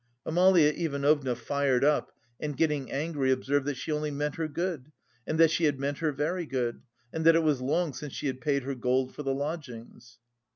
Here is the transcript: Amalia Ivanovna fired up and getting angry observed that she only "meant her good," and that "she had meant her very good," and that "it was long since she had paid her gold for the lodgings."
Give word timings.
Amalia 0.25 0.73
Ivanovna 0.75 1.35
fired 1.35 1.83
up 1.85 2.11
and 2.39 2.57
getting 2.57 2.91
angry 2.91 3.31
observed 3.31 3.67
that 3.67 3.77
she 3.77 3.91
only 3.91 4.09
"meant 4.09 4.33
her 4.37 4.47
good," 4.47 4.91
and 5.27 5.39
that 5.39 5.51
"she 5.51 5.65
had 5.65 5.79
meant 5.79 5.99
her 5.99 6.11
very 6.11 6.47
good," 6.47 6.81
and 7.13 7.23
that 7.23 7.35
"it 7.35 7.43
was 7.43 7.61
long 7.61 7.93
since 7.93 8.13
she 8.13 8.25
had 8.25 8.41
paid 8.41 8.63
her 8.63 8.73
gold 8.73 9.13
for 9.13 9.21
the 9.21 9.35
lodgings." 9.35 10.17